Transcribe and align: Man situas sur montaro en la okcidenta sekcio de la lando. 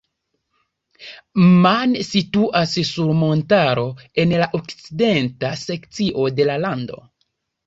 Man 1.65 1.93
situas 2.07 2.73
sur 2.93 3.11
montaro 3.19 3.85
en 4.25 4.35
la 4.45 4.49
okcidenta 4.61 5.53
sekcio 5.67 6.27
de 6.41 6.49
la 6.53 6.59
lando. 6.67 6.99